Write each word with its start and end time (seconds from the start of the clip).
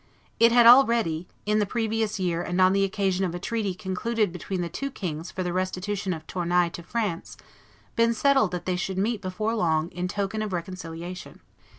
It 0.39 0.51
had 0.51 0.65
already, 0.65 1.27
in 1.45 1.59
the 1.59 1.65
previous 1.67 2.19
year 2.19 2.41
and 2.41 2.59
on 2.59 2.73
the 2.73 2.83
occasion 2.83 3.23
of 3.23 3.35
a 3.35 3.39
treaty 3.39 3.75
concluded 3.75 4.31
between 4.33 4.61
the 4.61 4.67
two 4.67 4.89
kings 4.89 5.29
for 5.29 5.43
the 5.43 5.53
restitution 5.53 6.11
of 6.11 6.25
Tournai 6.25 6.69
to 6.69 6.81
France, 6.81 7.37
been 7.95 8.15
settled 8.15 8.49
that 8.49 8.65
they 8.65 8.75
should 8.77 8.97
meet 8.97 9.21
before 9.21 9.53
long 9.53 9.89
in 9.91 10.07
token 10.07 10.41
of 10.41 10.53
reconciliation. 10.53 11.39